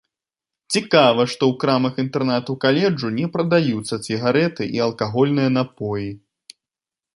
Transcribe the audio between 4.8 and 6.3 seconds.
алкагольныя напоі.